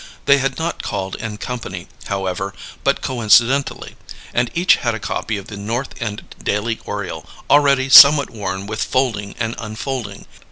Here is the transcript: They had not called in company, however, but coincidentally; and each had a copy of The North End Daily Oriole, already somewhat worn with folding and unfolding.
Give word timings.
They 0.25 0.39
had 0.39 0.57
not 0.57 0.81
called 0.81 1.13
in 1.17 1.37
company, 1.37 1.87
however, 2.05 2.55
but 2.83 3.01
coincidentally; 3.03 3.97
and 4.33 4.49
each 4.55 4.77
had 4.77 4.95
a 4.95 4.99
copy 4.99 5.37
of 5.37 5.45
The 5.45 5.57
North 5.57 5.93
End 6.01 6.23
Daily 6.43 6.79
Oriole, 6.85 7.23
already 7.51 7.87
somewhat 7.87 8.31
worn 8.31 8.65
with 8.65 8.83
folding 8.83 9.35
and 9.39 9.53
unfolding. 9.59 10.25